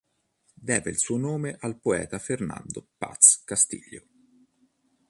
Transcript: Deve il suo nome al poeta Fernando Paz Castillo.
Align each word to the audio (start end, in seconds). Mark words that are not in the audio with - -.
Deve 0.57 0.89
il 0.89 0.97
suo 0.97 1.17
nome 1.17 1.57
al 1.59 1.77
poeta 1.79 2.17
Fernando 2.17 2.87
Paz 2.97 3.43
Castillo. 3.43 4.07